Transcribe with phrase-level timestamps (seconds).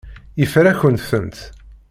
[0.39, 1.37] Yeffer-akent-tent.